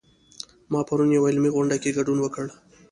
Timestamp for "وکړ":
2.21-2.45